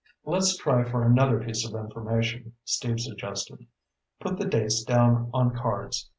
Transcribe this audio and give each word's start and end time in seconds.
"Let's 0.25 0.57
try 0.57 0.83
for 0.83 1.03
another 1.03 1.39
piece 1.43 1.63
of 1.63 1.75
information," 1.75 2.53
Steve 2.65 2.99
suggested. 2.99 3.67
"Put 4.19 4.39
the 4.39 4.45
dates 4.47 4.83
down 4.83 5.29
on 5.31 5.55
cards. 5.55 6.09